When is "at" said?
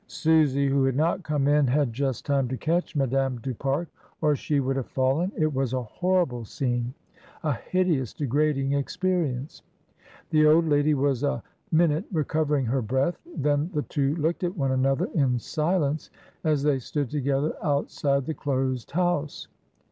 4.75-4.85, 14.43-14.57